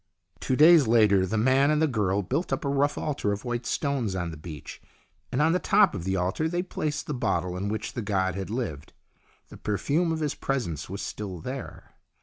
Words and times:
Two 0.39 0.55
days 0.55 0.87
later 0.87 1.27
the 1.27 1.37
man 1.37 1.69
and 1.69 1.79
the 1.79 1.85
girl 1.85 2.23
built 2.23 2.51
up 2.51 2.65
a 2.65 2.69
rough 2.69 2.97
altar 2.97 3.31
of 3.31 3.45
white 3.45 3.67
stones 3.67 4.15
on 4.15 4.31
the 4.31 4.35
beach, 4.35 4.81
and 5.31 5.43
on 5.43 5.51
the 5.51 5.59
top 5.59 5.93
of 5.93 6.05
the 6.05 6.15
altar 6.15 6.49
they 6.49 6.63
placed 6.63 7.05
the 7.05 7.13
bottle 7.13 7.55
in 7.55 7.69
which 7.69 7.93
the 7.93 8.01
god 8.01 8.33
had 8.33 8.49
lived. 8.49 8.93
The 9.49 9.57
perfume 9.57 10.11
of 10.11 10.19
his 10.21 10.33
presence 10.33 10.89
was 10.89 11.03
still 11.03 11.37
there. 11.39 11.93